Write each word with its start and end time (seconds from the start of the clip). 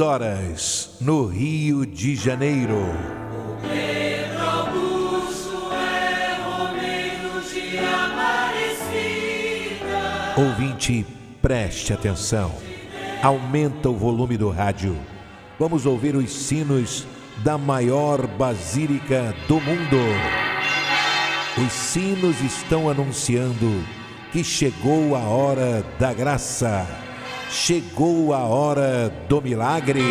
horas, 0.00 0.96
no 1.00 1.26
Rio 1.26 1.86
de 1.86 2.14
Janeiro. 2.16 2.80
É 3.64 4.30
de. 4.34 4.66
Ouvinte, 10.36 11.06
preste 11.40 11.92
atenção. 11.94 12.52
Aumenta 13.22 13.88
o 13.88 13.96
volume 13.96 14.36
do 14.36 14.50
rádio. 14.50 14.96
Vamos 15.58 15.86
ouvir 15.86 16.14
os 16.14 16.30
sinos 16.30 17.06
da 17.42 17.56
maior 17.56 18.26
basílica 18.26 19.34
do 19.48 19.54
mundo. 19.60 19.96
Os 21.56 21.72
sinos 21.72 22.38
estão 22.42 22.90
anunciando 22.90 23.82
que 24.30 24.44
chegou 24.44 25.16
a 25.16 25.20
hora 25.20 25.82
da 25.98 26.12
graça, 26.12 26.86
chegou 27.50 28.32
a 28.32 28.40
hora 28.40 29.12
do 29.28 29.40
milagre. 29.40 30.02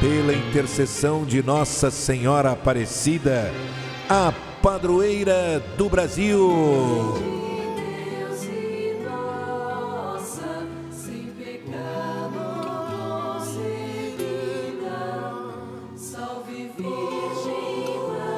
Pela 0.00 0.34
intercessão 0.34 1.24
de 1.24 1.42
Nossa 1.42 1.90
Senhora 1.90 2.52
Aparecida, 2.52 3.50
a 4.08 4.32
padroeira 4.62 5.62
do 5.78 5.88
Brasil. 5.88 6.52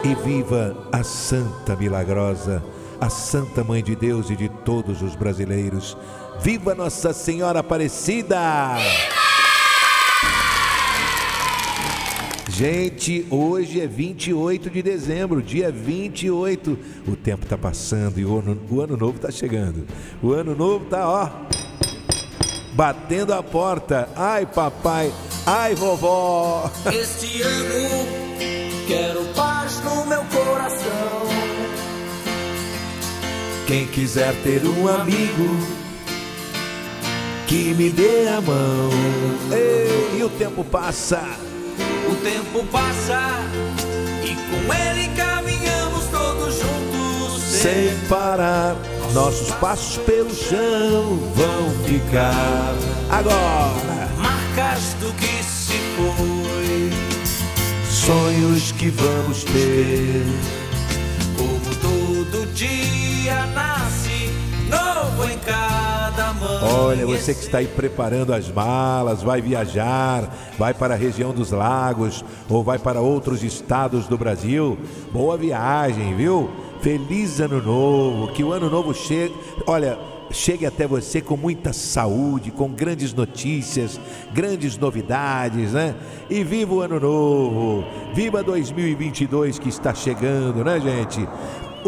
E 0.05 0.15
viva 0.15 0.89
a 0.93 1.03
Santa 1.03 1.75
Milagrosa, 1.75 2.63
a 3.01 3.09
Santa 3.09 3.63
Mãe 3.63 3.83
de 3.83 3.95
Deus 3.95 4.31
e 4.31 4.37
de 4.37 4.49
todos 4.49 5.03
os 5.03 5.15
brasileiros. 5.15 5.97
Viva 6.41 6.75
Nossa 6.75 7.13
Senhora 7.13 7.61
Aparecida! 7.61 8.77
Gente, 12.49 13.27
hoje 13.31 13.83
é 13.83 13.87
28 13.87 14.71
de 14.71 14.83
dezembro, 14.83 15.43
dia 15.43 15.71
28. 15.71 16.79
O 17.07 17.15
tempo 17.15 17.45
está 17.45 17.59
passando 17.59 18.19
e 18.19 18.25
o 18.25 18.39
ano, 18.39 18.59
o 18.71 18.81
ano 18.81 18.97
novo 18.97 19.17
está 19.17 19.31
chegando. 19.31 19.87
O 20.23 20.33
ano 20.33 20.55
novo 20.55 20.85
está, 20.85 21.07
ó, 21.07 21.29
batendo 22.73 23.35
a 23.35 23.43
porta. 23.43 24.09
Ai, 24.17 24.47
papai, 24.47 25.13
ai, 25.45 25.75
vovó. 25.75 26.71
Este 26.91 27.43
ano 27.43 28.27
quero 28.87 29.25
paz 29.35 29.83
no 29.85 30.07
meu 30.07 30.25
coração. 30.25 31.06
Quem 33.67 33.85
quiser 33.89 34.33
ter 34.45 34.65
um 34.65 34.87
amigo 34.87 35.59
que 37.49 37.75
me 37.75 37.91
dê 37.91 38.29
a 38.29 38.41
mão. 38.41 38.91
Ei, 39.51 40.21
e 40.21 40.23
o 40.23 40.29
tempo 40.29 40.63
passa. 40.63 41.21
O 42.09 42.15
tempo 42.15 42.65
passa 42.71 43.21
e 44.23 44.35
com 44.35 44.73
ele 44.73 45.09
caminhamos 45.17 46.05
todos 46.13 46.55
juntos. 46.55 47.43
Sem 47.43 47.97
parar, 48.09 48.77
nossos 49.13 49.51
passos 49.57 49.99
pelo 49.99 50.33
chão 50.33 51.19
vão 51.35 51.71
ficar. 51.87 52.73
Agora, 53.11 54.09
Marcas 54.17 54.95
do 55.01 55.13
que 55.15 55.43
se 55.43 55.79
foi, 55.97 56.91
sonhos 57.91 58.71
que 58.71 58.91
vamos 58.91 59.43
ter. 59.43 60.56
Olha, 66.63 67.07
você 67.07 67.35
que 67.35 67.41
está 67.41 67.59
aí 67.59 67.67
preparando 67.67 68.33
as 68.33 68.51
malas, 68.51 69.23
vai 69.23 69.41
viajar, 69.41 70.33
vai 70.59 70.73
para 70.73 70.95
a 70.95 70.97
região 70.97 71.33
dos 71.33 71.51
lagos 71.51 72.25
ou 72.49 72.63
vai 72.63 72.79
para 72.79 73.01
outros 73.01 73.43
estados 73.43 74.07
do 74.07 74.17
Brasil, 74.17 74.79
boa 75.13 75.37
viagem, 75.37 76.15
viu? 76.17 76.51
Feliz 76.81 77.41
ano 77.41 77.63
novo, 77.63 78.33
que 78.33 78.45
o 78.45 78.53
ano 78.53 78.71
novo 78.71 78.95
chegue. 78.95 79.35
Olha, 79.67 79.99
chegue 80.31 80.67
até 80.67 80.87
você 80.87 81.21
com 81.21 81.37
muita 81.37 81.73
saúde, 81.73 82.51
com 82.51 82.69
grandes 82.69 83.13
notícias, 83.13 84.01
grandes 84.33 84.79
novidades, 84.79 85.73
né? 85.73 85.95
E 86.29 86.43
viva 86.43 86.75
o 86.75 86.81
ano 86.81 87.01
novo, 87.01 87.85
viva 88.15 88.43
2022 88.43 89.59
que 89.59 89.69
está 89.69 89.95
chegando, 89.95 90.65
né, 90.65 90.81
gente? 90.81 91.27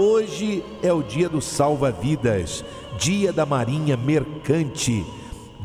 Hoje 0.00 0.64
é 0.80 0.92
o 0.92 1.02
dia 1.02 1.28
do 1.28 1.40
salva-vidas, 1.40 2.64
dia 2.96 3.32
da 3.32 3.44
Marinha 3.44 3.96
Mercante. 3.96 5.04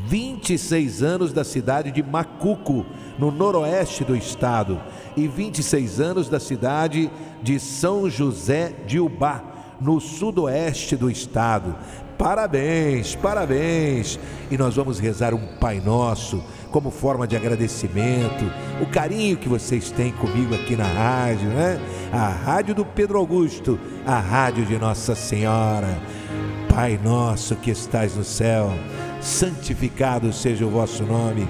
26 0.08 1.04
anos 1.04 1.32
da 1.32 1.44
cidade 1.44 1.92
de 1.92 2.02
Macuco, 2.02 2.84
no 3.16 3.30
noroeste 3.30 4.02
do 4.02 4.16
estado, 4.16 4.80
e 5.16 5.28
26 5.28 6.00
anos 6.00 6.28
da 6.28 6.40
cidade 6.40 7.12
de 7.44 7.60
São 7.60 8.10
José 8.10 8.74
de 8.84 8.98
Ubá, 8.98 9.40
no 9.80 10.00
sudoeste 10.00 10.96
do 10.96 11.08
estado. 11.08 11.76
Parabéns, 12.18 13.14
parabéns! 13.16 14.18
E 14.50 14.56
nós 14.56 14.76
vamos 14.76 14.98
rezar 14.98 15.34
um 15.34 15.46
Pai 15.58 15.80
Nosso 15.84 16.42
como 16.70 16.90
forma 16.90 17.26
de 17.26 17.36
agradecimento, 17.36 18.44
o 18.80 18.86
carinho 18.86 19.36
que 19.36 19.48
vocês 19.48 19.90
têm 19.90 20.10
comigo 20.12 20.54
aqui 20.54 20.74
na 20.74 20.86
rádio, 20.86 21.48
né? 21.48 21.80
A 22.12 22.28
rádio 22.28 22.74
do 22.74 22.84
Pedro 22.84 23.18
Augusto, 23.18 23.78
a 24.04 24.18
rádio 24.18 24.64
de 24.64 24.76
Nossa 24.76 25.14
Senhora. 25.14 26.00
Pai 26.74 26.98
nosso 27.00 27.54
que 27.54 27.70
estais 27.70 28.16
no 28.16 28.24
céu, 28.24 28.72
santificado 29.20 30.32
seja 30.32 30.66
o 30.66 30.70
vosso 30.70 31.04
nome, 31.04 31.48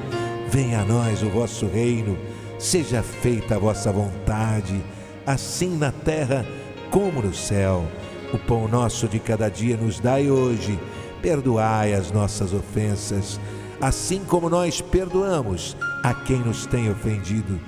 venha 0.51 0.81
a 0.81 0.85
nós 0.85 1.23
o 1.23 1.31
vosso 1.31 1.67
reino, 1.67 2.19
seja 2.59 3.03
feita 3.03 3.55
a 3.55 3.59
vossa 3.59 3.91
vontade, 3.91 4.85
assim 5.27 5.79
na 5.79 5.91
terra 5.91 6.45
como 6.91 7.23
no 7.23 7.33
céu. 7.33 7.87
O 8.35 8.39
pão 8.39 8.67
nosso 8.67 9.07
de 9.07 9.21
cada 9.21 9.49
dia 9.49 9.77
nos 9.77 10.01
dai 10.01 10.29
hoje, 10.29 10.77
perdoai 11.23 11.95
as 11.95 12.11
nossas 12.11 12.53
ofensas, 12.53 13.39
assim 13.81 14.23
como 14.27 14.51
nós 14.51 14.81
perdoamos 14.81 15.77
a 16.03 16.13
quem 16.13 16.41
nos 16.41 16.67
tem 16.67 16.91
ofendido. 16.91 17.61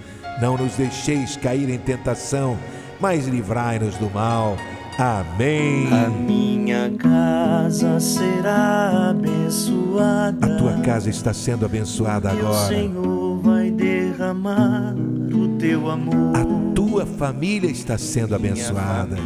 Não 0.42 0.58
nos 0.58 0.72
deixeis 0.74 1.36
cair 1.36 1.70
em 1.70 1.78
tentação, 1.78 2.58
mas 2.98 3.28
livrai-nos 3.28 3.94
do 3.94 4.10
mal. 4.10 4.56
Amém. 4.98 5.86
A 5.92 6.08
minha 6.08 6.90
casa 6.98 8.00
será 8.00 9.10
abençoada. 9.10 10.46
A 10.46 10.56
tua 10.58 10.80
casa 10.80 11.08
está 11.08 11.32
sendo 11.32 11.64
abençoada 11.64 12.32
E 12.32 12.36
o 12.38 12.38
agora. 12.40 12.66
Senhor 12.66 13.38
vai 13.40 13.70
derramar 13.70 14.96
o 15.32 15.56
teu 15.58 15.88
amor. 15.88 16.36
A 16.36 16.74
tua 16.74 17.06
família 17.06 17.70
está 17.70 17.96
sendo 17.96 18.34
abençoada. 18.34 19.16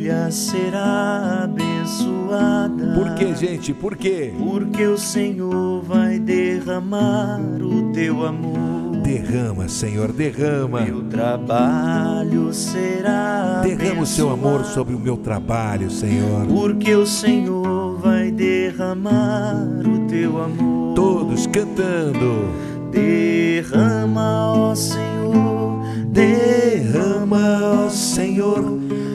Família 0.00 0.30
será 0.30 1.42
abençoada. 1.44 2.94
Por 2.94 3.14
que, 3.16 3.34
gente? 3.34 3.74
Por 3.74 3.96
quê? 3.96 4.32
Porque 4.38 4.86
o 4.86 4.96
Senhor 4.96 5.82
vai 5.82 6.18
derramar 6.18 7.38
o 7.60 7.92
teu 7.92 8.24
amor. 8.24 8.96
Derrama, 9.02 9.68
Senhor, 9.68 10.10
derrama. 10.10 10.80
Meu 10.80 11.02
trabalho 11.02 12.50
será 12.52 13.60
Derrama 13.62 14.02
o 14.02 14.06
seu 14.06 14.30
amor 14.30 14.64
sobre 14.64 14.94
o 14.94 14.98
meu 14.98 15.18
trabalho, 15.18 15.90
Senhor. 15.90 16.46
Porque 16.46 16.94
o 16.94 17.04
Senhor 17.04 17.98
vai 17.98 18.30
derramar 18.30 19.82
o 19.84 20.06
teu 20.06 20.42
amor. 20.42 20.94
Todos 20.94 21.46
cantando. 21.46 22.48
Derrama, 22.90 24.54
ó 24.54 24.74
Senhor, 24.74 25.84
derrama, 26.06 27.84
ó 27.84 27.88
Senhor, 27.90 28.62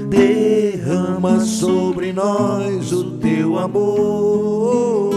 derrama 0.10 0.65
sobre 1.46 2.12
nós 2.12 2.92
o 2.92 3.18
teu 3.18 3.58
amor. 3.58 5.14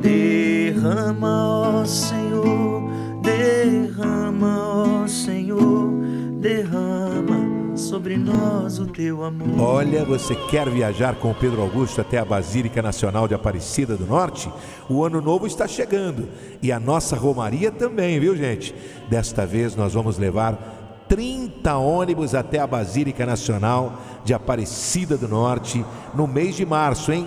Derrama, 0.00 1.80
ó 1.80 1.84
Senhor, 1.84 2.90
derrama, 3.22 5.02
ó 5.02 5.06
Senhor, 5.06 5.90
derrama 6.40 7.76
sobre 7.76 8.16
nós 8.16 8.78
o 8.78 8.86
teu 8.86 9.22
amor. 9.22 9.60
Olha, 9.60 10.04
você 10.04 10.34
quer 10.34 10.68
viajar 10.68 11.14
com 11.14 11.30
o 11.30 11.34
Pedro 11.34 11.62
Augusto 11.62 12.00
até 12.00 12.18
a 12.18 12.24
Basílica 12.24 12.82
Nacional 12.82 13.28
de 13.28 13.34
Aparecida 13.34 13.96
do 13.96 14.06
Norte? 14.06 14.50
O 14.88 15.04
ano 15.04 15.20
novo 15.20 15.46
está 15.46 15.66
chegando 15.68 16.28
e 16.62 16.72
a 16.72 16.80
nossa 16.80 17.16
Romaria 17.16 17.70
também, 17.70 18.18
viu, 18.18 18.36
gente? 18.36 18.74
Desta 19.08 19.46
vez 19.46 19.76
nós 19.76 19.94
vamos 19.94 20.18
levar 20.18 20.79
30 21.10 21.76
ônibus 21.76 22.36
até 22.36 22.60
a 22.60 22.66
Basílica 22.68 23.26
Nacional 23.26 23.94
de 24.24 24.32
Aparecida 24.32 25.16
do 25.16 25.26
Norte 25.26 25.84
no 26.14 26.28
mês 26.28 26.54
de 26.54 26.64
março, 26.64 27.10
hein? 27.10 27.26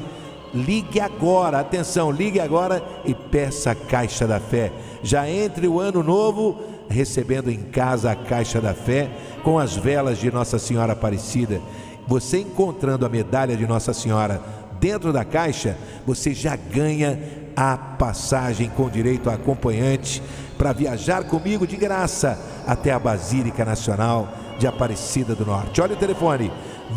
Ligue 0.54 1.02
agora, 1.02 1.60
atenção, 1.60 2.10
ligue 2.10 2.40
agora 2.40 2.82
e 3.04 3.14
peça 3.14 3.72
a 3.72 3.76
Caixa 3.76 4.26
da 4.26 4.40
Fé. 4.40 4.72
Já 5.04 5.30
entre 5.30 5.68
o 5.68 5.82
ano 5.82 6.02
novo 6.02 6.62
recebendo 6.88 7.52
em 7.52 7.58
casa 7.58 8.12
a 8.12 8.16
Caixa 8.16 8.62
da 8.62 8.74
Fé 8.74 9.10
com 9.44 9.60
as 9.60 9.76
velas 9.76 10.18
de 10.18 10.32
Nossa 10.32 10.58
Senhora 10.58 10.94
Aparecida. 10.94 11.60
Você 12.08 12.40
encontrando 12.40 13.06
a 13.06 13.10
medalha 13.10 13.58
de 13.58 13.68
Nossa 13.68 13.92
Senhora 13.92 14.42
dentro 14.80 15.12
da 15.12 15.26
caixa, 15.26 15.78
você 16.06 16.34
já 16.34 16.56
ganha 16.56 17.20
a 17.56 17.76
passagem 17.76 18.70
com 18.70 18.90
direito 18.90 19.30
a 19.30 19.34
acompanhante 19.34 20.22
para 20.64 20.72
viajar 20.72 21.26
comigo 21.26 21.68
de 21.68 21.76
graça 21.76 22.40
até 22.66 22.94
a 22.94 23.00
Basílica 23.00 23.66
Nacional 23.66 24.30
de 24.58 24.66
Aparecida 24.66 25.36
do 25.36 25.46
Norte. 25.46 25.82
Olha 25.82 25.94
o 25.94 25.98
telefone: 25.98 26.50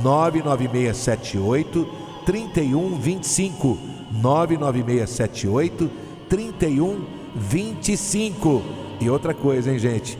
99678 0.05 1.85
3125. 2.25 3.77
99678 4.23 5.91
3125. 6.29 8.63
E 9.01 9.11
outra 9.11 9.35
coisa, 9.35 9.73
hein, 9.73 9.81
gente? 9.81 10.17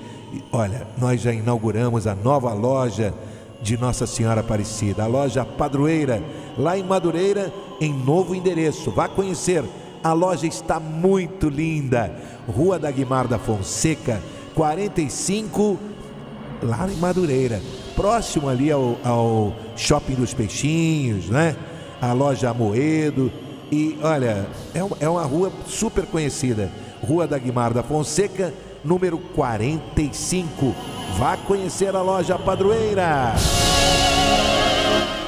Olha, 0.51 0.85
nós 0.99 1.21
já 1.21 1.33
inauguramos 1.33 2.09
a 2.09 2.17
nova 2.17 2.53
loja 2.53 3.15
de 3.63 3.79
Nossa 3.79 4.09
Senhora 4.09 4.41
Aparecida, 4.41 5.05
a 5.05 5.07
loja 5.07 5.45
Padroeira, 5.45 6.21
lá 6.59 6.77
em 6.77 6.83
Madureira, 6.83 7.55
em 7.81 7.93
novo 7.93 8.35
endereço. 8.35 8.91
Vá 8.91 9.09
conhecer. 9.09 9.63
A 10.07 10.13
loja 10.13 10.47
está 10.47 10.79
muito 10.79 11.49
linda. 11.49 12.15
Rua 12.47 12.79
da 12.79 12.89
Guimar 12.93 13.27
da 13.27 13.41
Fonseca, 13.41 14.23
45, 14.55 15.77
lá 16.63 16.89
em 16.89 16.95
Madureira. 16.95 17.61
Próximo 17.97 18.49
ali 18.49 18.71
ao, 18.71 18.97
ao 19.03 19.53
Shopping 19.77 20.15
dos 20.15 20.33
Peixinhos, 20.33 21.29
né? 21.29 21.57
A 22.01 22.13
loja 22.13 22.51
Amoedo. 22.51 23.33
E 23.73 23.99
olha, 24.01 24.47
é 24.73 24.85
uma, 24.85 24.97
é 25.01 25.09
uma 25.09 25.25
rua 25.25 25.51
super 25.67 26.07
conhecida. 26.07 26.71
Rua 27.03 27.27
da 27.27 27.37
Guimar 27.37 27.75
da 27.75 27.83
Fonseca, 27.83 28.55
número 28.85 29.19
45. 29.19 30.73
Vá 31.19 31.37
conhecer 31.37 31.97
a 31.97 32.03
loja 32.03 32.39
Padroeira. 32.39 33.35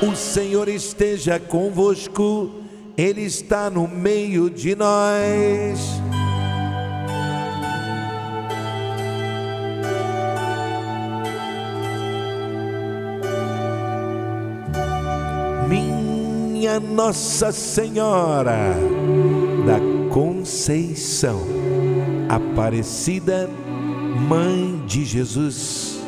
O 0.00 0.14
Senhor 0.14 0.68
esteja 0.68 1.40
convosco, 1.40 2.67
Ele 2.98 3.22
está 3.22 3.70
no 3.70 3.86
meio 3.86 4.50
de 4.50 4.74
nós. 4.74 6.02
Minha 15.68 16.80
Nossa 16.80 17.52
Senhora 17.52 18.74
da 19.64 19.78
Conceição, 20.12 21.40
Aparecida, 22.28 23.48
Mãe 24.28 24.82
de 24.88 25.04
Jesus, 25.04 26.00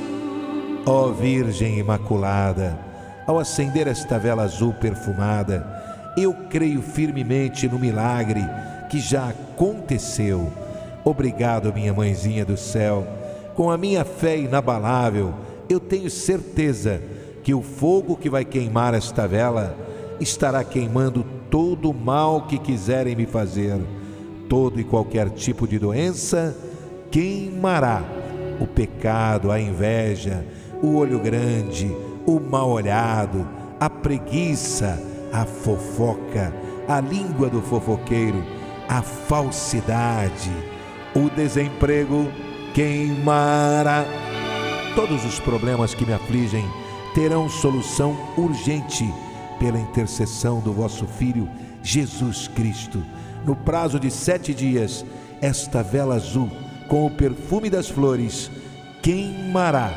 ó 0.85 1.13
Virgem 1.13 1.79
Imaculada, 1.79 2.77
ao 3.29 3.39
acender 3.39 3.87
esta 3.87 4.19
vela 4.19 4.43
azul 4.43 4.73
perfumada, 4.73 5.80
eu 6.17 6.33
creio 6.49 6.83
firmemente 6.83 7.69
no 7.69 7.79
milagre 7.79 8.41
que 8.89 8.99
já 8.99 9.29
aconteceu. 9.29 10.53
Obrigado, 11.05 11.73
minha 11.73 11.95
mãezinha 11.95 12.45
do 12.45 12.57
céu. 12.57 13.07
Com 13.55 13.71
a 13.71 13.79
minha 13.79 14.05
fé 14.05 14.39
inabalável, 14.39 15.35
eu 15.69 15.79
tenho 15.79 16.11
certeza 16.11 17.01
que 17.43 17.55
o 17.55 17.63
fogo 17.63 18.17
que 18.17 18.29
vai 18.29 18.45
queimar 18.45 18.95
esta 18.95 19.27
vela 19.27 19.77
estará 20.21 20.63
queimando 20.63 21.25
todo 21.51 21.91
o 21.91 21.95
mal 21.95 22.43
que 22.43 22.59
quiserem 22.59 23.17
me 23.17 23.27
fazer. 23.27 23.81
Todo 24.49 24.81
e 24.81 24.85
qualquer 24.85 25.31
tipo 25.31 25.67
de 25.67 25.79
doença 25.79 26.57
queimará. 27.11 28.03
O 28.61 28.67
pecado, 28.67 29.51
a 29.51 29.59
inveja, 29.59 30.45
o 30.83 30.97
olho 30.97 31.19
grande, 31.19 31.91
o 32.27 32.39
mal 32.39 32.69
olhado, 32.69 33.49
a 33.79 33.89
preguiça, 33.89 35.01
a 35.33 35.45
fofoca, 35.45 36.53
a 36.89 37.01
língua 37.01 37.49
do 37.49 37.61
fofoqueiro, 37.63 38.45
a 38.89 39.03
falsidade, 39.03 40.51
o 41.15 41.29
desemprego 41.31 42.31
queimará. 42.75 44.05
Todos 44.95 45.25
os 45.25 45.39
problemas 45.39 45.95
que 45.95 46.05
me 46.05 46.13
afligem 46.13 46.65
terão 47.15 47.49
solução 47.49 48.17
urgente 48.37 49.09
pela 49.59 49.79
intercessão 49.79 50.61
do 50.61 50.73
vosso 50.73 51.07
Filho 51.07 51.49
Jesus 51.83 52.49
Cristo. 52.49 53.03
No 53.45 53.55
prazo 53.55 53.99
de 53.99 54.11
sete 54.11 54.53
dias, 54.53 55.05
esta 55.41 55.83
vela 55.83 56.17
azul, 56.17 56.51
com 56.89 57.07
o 57.07 57.11
perfume 57.11 57.71
das 57.71 57.89
flores, 57.89 58.51
queimará 59.03 59.93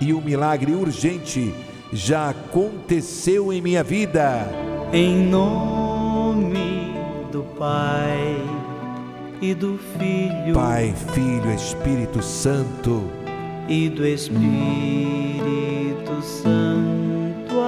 e 0.00 0.12
o 0.12 0.20
milagre 0.20 0.72
urgente 0.72 1.54
já 1.92 2.30
aconteceu 2.30 3.52
em 3.52 3.62
minha 3.62 3.82
vida. 3.82 4.73
Em 4.96 5.26
nome 5.26 6.94
do 7.32 7.42
Pai 7.58 8.40
e 9.42 9.52
do 9.52 9.76
Filho 9.98 10.54
Pai, 10.54 10.94
Filho, 11.12 11.52
Espírito 11.52 12.22
Santo. 12.22 13.02
e 13.68 13.88
do 13.88 14.06
Espírito 14.06 14.52
Santo. 16.22 17.60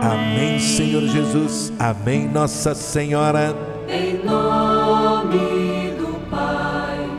Amém. 0.00 0.52
Amém, 0.52 0.58
Senhor 0.60 1.02
Jesus. 1.08 1.72
Amém, 1.80 2.28
Nossa 2.28 2.76
Senhora. 2.76 3.52
Em 3.88 4.24
nome 4.24 5.96
do 5.98 6.30
Pai 6.30 7.10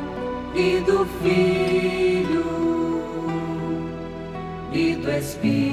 e 0.56 0.80
do 0.86 1.06
Filho 1.22 2.46
e 4.72 4.96
do 4.96 5.12
Espírito 5.12 5.67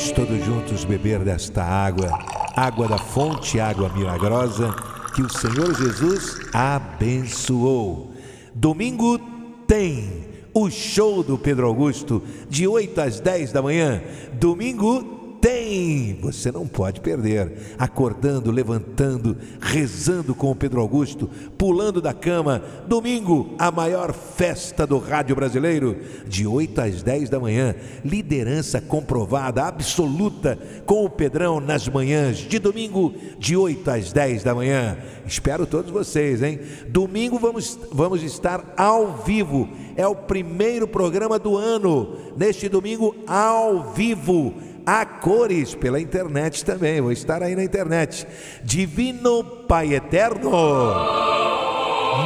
Vamos 0.00 0.12
todos 0.12 0.44
juntos 0.46 0.84
beber 0.86 1.18
desta 1.18 1.62
água, 1.62 2.08
água 2.56 2.88
da 2.88 2.96
fonte, 2.96 3.60
água 3.60 3.90
milagrosa 3.90 4.74
que 5.14 5.20
o 5.20 5.28
Senhor 5.28 5.74
Jesus 5.74 6.38
abençoou. 6.54 8.10
Domingo 8.54 9.18
tem 9.66 10.26
o 10.54 10.70
show 10.70 11.22
do 11.22 11.36
Pedro 11.36 11.66
Augusto, 11.66 12.22
de 12.48 12.66
8 12.66 12.98
às 12.98 13.20
10 13.20 13.52
da 13.52 13.60
manhã. 13.60 14.02
Domingo 14.32 15.19
tem, 15.40 16.18
você 16.20 16.52
não 16.52 16.66
pode 16.66 17.00
perder. 17.00 17.76
Acordando, 17.78 18.50
levantando, 18.50 19.36
rezando 19.60 20.34
com 20.34 20.50
o 20.50 20.54
Pedro 20.54 20.80
Augusto, 20.80 21.28
pulando 21.56 22.00
da 22.00 22.12
cama. 22.12 22.62
Domingo, 22.86 23.54
a 23.58 23.70
maior 23.70 24.12
festa 24.12 24.86
do 24.86 24.98
rádio 24.98 25.34
brasileiro, 25.34 25.96
de 26.26 26.46
8 26.46 26.80
às 26.80 27.02
10 27.02 27.30
da 27.30 27.40
manhã. 27.40 27.74
Liderança 28.04 28.80
comprovada, 28.80 29.64
absoluta, 29.64 30.58
com 30.84 31.04
o 31.04 31.10
Pedrão 31.10 31.58
nas 31.58 31.88
manhãs 31.88 32.38
de 32.38 32.58
domingo, 32.58 33.14
de 33.38 33.56
8 33.56 33.90
às 33.90 34.12
10 34.12 34.42
da 34.42 34.54
manhã. 34.54 34.98
Espero 35.26 35.66
todos 35.66 35.90
vocês, 35.90 36.42
hein? 36.42 36.60
Domingo 36.88 37.38
vamos, 37.38 37.78
vamos 37.90 38.22
estar 38.22 38.74
ao 38.76 39.18
vivo. 39.18 39.68
É 39.96 40.06
o 40.06 40.14
primeiro 40.14 40.86
programa 40.86 41.38
do 41.38 41.56
ano. 41.56 42.16
Neste 42.36 42.68
domingo, 42.68 43.14
ao 43.26 43.92
vivo 43.92 44.54
a 44.86 45.04
cores 45.04 45.74
pela 45.74 46.00
internet 46.00 46.64
também. 46.64 47.00
Vou 47.00 47.12
estar 47.12 47.42
aí 47.42 47.54
na 47.54 47.64
internet. 47.64 48.26
Divino 48.62 49.44
Pai 49.66 49.94
Eterno, 49.94 50.50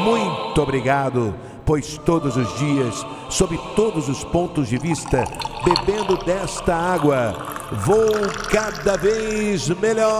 muito 0.04 0.62
obrigado, 0.62 1.34
pois 1.64 1.98
todos 1.98 2.36
os 2.36 2.58
dias, 2.58 3.06
sob 3.28 3.58
todos 3.76 4.08
os 4.08 4.24
pontos 4.24 4.68
de 4.68 4.78
vista, 4.78 5.24
bebendo 5.64 6.16
desta 6.24 6.74
água, 6.74 7.36
vou 7.72 8.10
cada 8.50 8.96
vez 8.96 9.68
melhor. 9.68 10.14